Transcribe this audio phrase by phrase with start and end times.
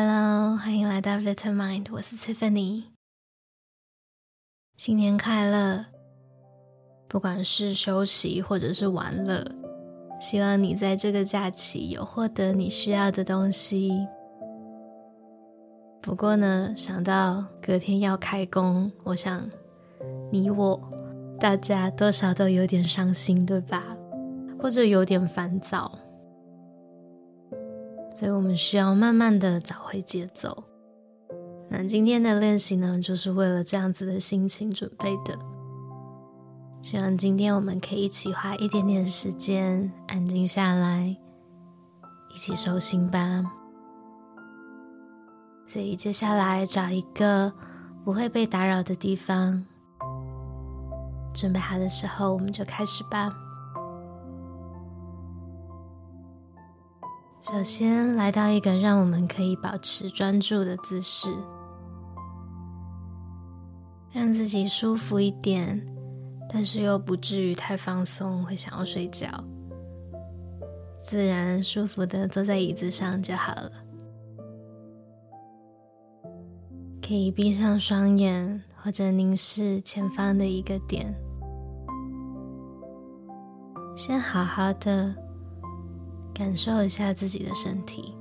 [0.00, 2.84] Hello，欢迎来到 Vitamind，我是 Tiffany。
[4.76, 5.86] 新年快乐！
[7.08, 9.44] 不管是休息或者是玩乐，
[10.20, 13.90] 希望你在这个假期有获得你需要的东西。
[16.00, 19.50] 不过呢，想到隔天要开工，我想
[20.30, 20.80] 你我
[21.40, 23.82] 大家多少都有点伤心，对吧？
[24.60, 25.90] 或者有点烦躁。
[28.18, 30.64] 所以我们需要慢慢的找回节奏。
[31.70, 35.38] 那今天的练习呢，就是为了这样子的心情准备的。
[36.82, 41.16] 希望今天我们可以一起花一点点时间，安静下来，
[42.34, 43.44] 一起收心吧。
[45.68, 47.52] 所以接下来找一个
[48.04, 49.64] 不会被打扰的地方，
[51.32, 53.32] 准备好的时候，我们就开始吧。
[57.50, 61.32] 首先来到一个让我们可以保持专注的姿势，
[64.12, 65.82] 让自己舒服一点，
[66.52, 69.26] 但是又不至于太放松，会想要睡觉。
[71.02, 73.72] 自然舒服的坐在椅子上就好了。
[77.00, 81.14] 可以闭上双眼，或者凝视前方的一个点，
[83.96, 85.14] 先好好的。
[86.38, 88.14] 感受一下自己的身体。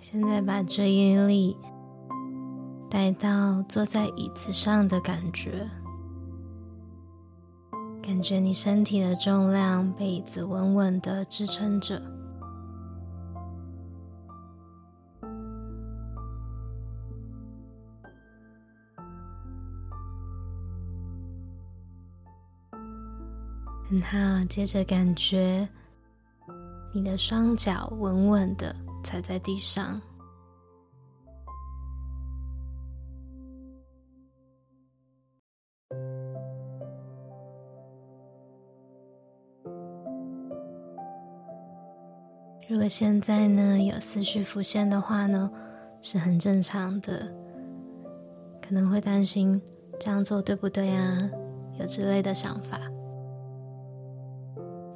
[0.00, 1.54] 现在把注意力
[2.88, 5.68] 带到坐在椅子上的感觉，
[8.02, 12.19] 感觉你身体的重量被椅子稳稳的支撑着。
[23.90, 25.68] 很好，接着感觉
[26.94, 30.00] 你的双脚稳稳的踩在地上。
[42.68, 45.50] 如果现在呢，有思绪浮现的话呢，
[46.00, 47.26] 是很正常的，
[48.62, 49.60] 可能会担心
[49.98, 51.28] 这样做对不对啊？
[51.80, 52.80] 有之类的想法。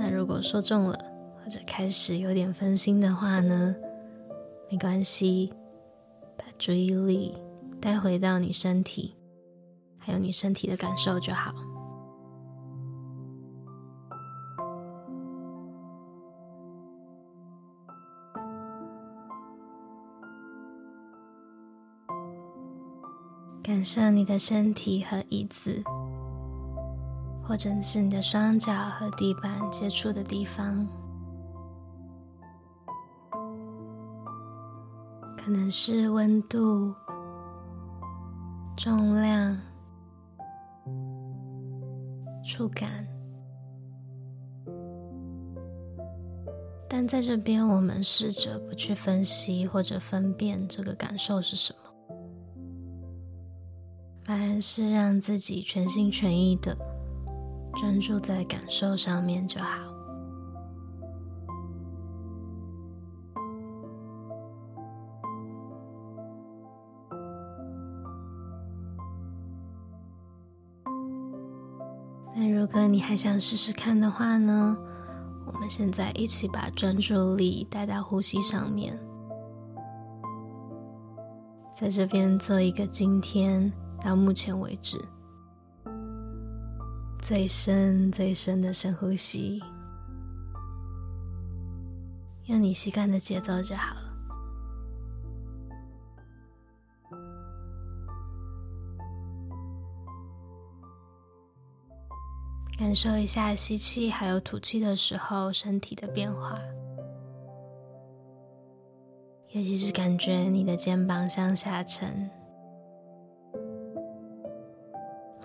[0.00, 0.96] 那如果说中了，
[1.36, 3.74] 或者开始有点分心的话呢，
[4.70, 5.52] 没关系，
[6.36, 7.36] 把注意力
[7.80, 9.16] 带回到你身体，
[9.98, 11.52] 还有你身体的感受就好。
[23.64, 25.82] 感受你的身体和椅子。
[27.48, 30.86] 或者是你的双脚和地板接触的地方，
[35.34, 36.94] 可能是温度、
[38.76, 39.58] 重量、
[42.44, 43.02] 触感。
[46.86, 51.90] 但在这边，我们试着不去分析或者分辨这个感受是什么，
[54.22, 56.76] 反而是让自己全心全意的。
[57.78, 59.80] 专注在感受上面就好。
[72.34, 74.76] 那如果你还想试试看的话呢，
[75.46, 78.98] 我们现在一起把专注力带到呼吸上面，
[81.72, 83.72] 在这边做一个今天
[84.02, 85.00] 到目前为止。
[87.28, 89.62] 最深、最深的深呼吸，
[92.46, 94.00] 用你习惯的节奏就好了。
[102.78, 106.58] 感受一下吸气还有吐气的时候身体的变化，
[109.48, 112.30] 尤其是感觉你的肩膀向下沉。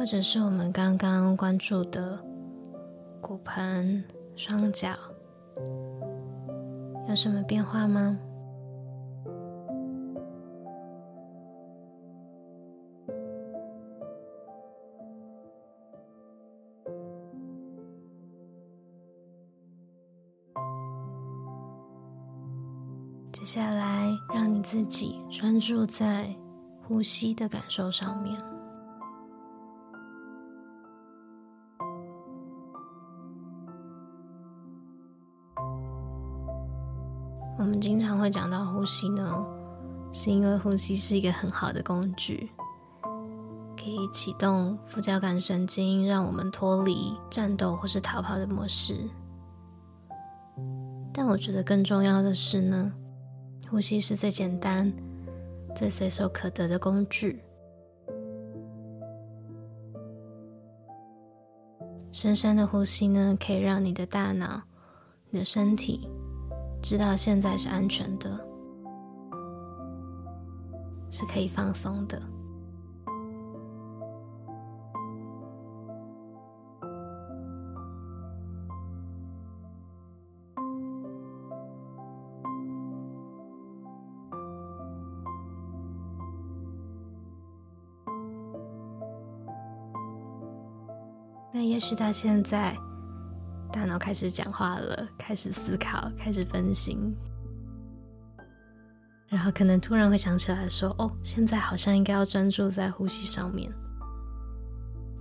[0.00, 2.18] 或者是我们刚刚关注的
[3.20, 4.02] 骨盆、
[4.34, 4.96] 双脚，
[7.06, 8.18] 有什么变化吗？
[23.30, 26.34] 接下来，让你自己专注在
[26.88, 28.42] 呼吸的感受上面。
[37.70, 39.46] 我们经常会讲到呼吸呢，
[40.12, 42.50] 是因为呼吸是一个很好的工具，
[43.76, 49.08] 可以启动副交感神经，让我们脱离战斗或是逃跑的模式。
[51.14, 52.92] 但我觉得更重要的是呢，
[53.70, 54.92] 呼吸是最简单、
[55.76, 57.40] 最随手可得的工具。
[62.10, 64.60] 深深的呼吸呢，可以让你的大脑、
[65.30, 66.08] 你的身体
[66.82, 68.28] 知道现在是安全的，
[71.10, 72.20] 是可以放松的。
[91.52, 92.76] 那也许到现在，
[93.72, 97.14] 大脑开始讲话了，开始思考，开始分心，
[99.28, 103.72] 然后可能突然会想起来说：“哦，现在好像应该要专注在呼吸上面。”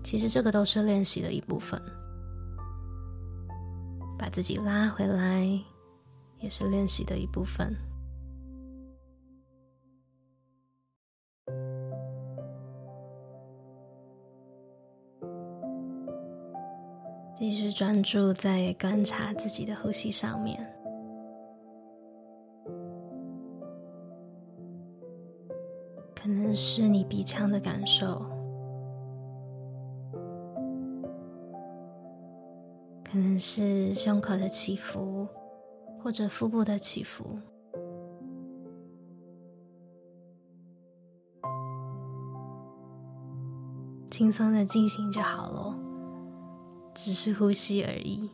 [0.03, 1.79] 其实这个都是练习的一部分，
[4.17, 5.41] 把自己拉回来，
[6.39, 7.75] 也是练习的一部分。
[17.51, 20.63] 继续专注在观察自己的呼吸上面，
[26.15, 28.23] 可能是你鼻腔的感受，
[33.03, 35.27] 可能是胸口的起伏，
[36.03, 37.25] 或者腹部的起伏，
[44.11, 45.88] 轻松的进行就好了。
[47.01, 48.29] 只是呼吸而已，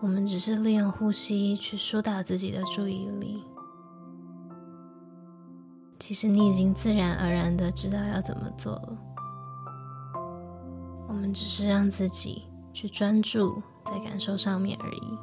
[0.00, 3.42] 我们只是利用呼吸去疏导自己的注意力。
[5.98, 8.96] 其实你已经自然而然的知道要怎么做了，
[11.08, 15.18] 我们只是让自己去专注在感受上面而已。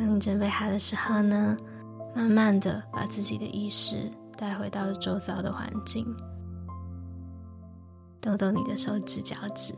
[0.00, 1.54] 当你准备好的时候呢，
[2.16, 6.06] 慢慢的把自己的意识带回到周遭的环境，
[8.18, 9.74] 动动你的手指、脚趾，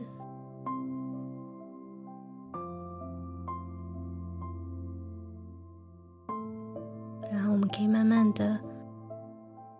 [7.29, 8.57] 然后我们可以慢慢的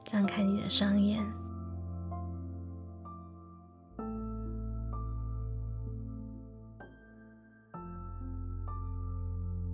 [0.04, 1.24] 张开你的双眼。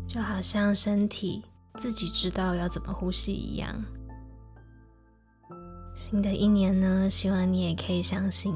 [0.09, 1.43] 就好像身体
[1.75, 3.85] 自己知道要怎么呼吸一样。
[5.95, 8.55] 新的一年呢，希望你也可以相信，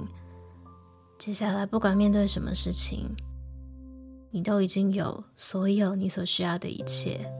[1.19, 3.15] 接下来不管面对什么事情，
[4.31, 7.31] 你都已经有所有你所需要的一切。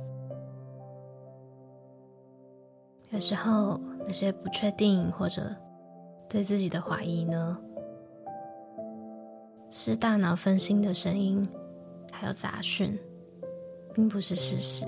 [3.09, 5.55] 有时候那些不确定或者
[6.29, 7.57] 对自己的怀疑呢，
[9.71, 11.49] 是大脑分心的声音，
[12.11, 12.95] 还有杂讯。
[13.93, 14.85] 并不是事实。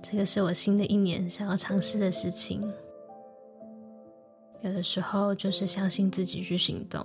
[0.00, 2.62] 这个是我新的一年想要尝试的事情。
[4.62, 7.04] 有的时候就是相信自己去行动，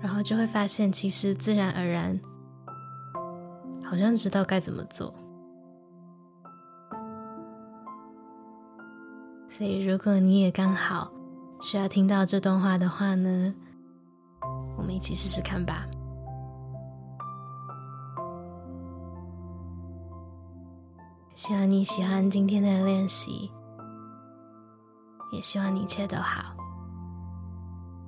[0.00, 2.18] 然后就会发现，其实自然而然，
[3.82, 5.12] 好像知道该怎么做。
[9.50, 11.12] 所以，如果你也刚好
[11.60, 13.54] 需要听到这段话的话呢，
[14.88, 15.86] 们一起试试看吧。
[21.34, 23.50] 希望你喜欢今天的练习，
[25.30, 26.56] 也希望你一切都好。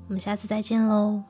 [0.09, 1.23] 我们下次再见喽。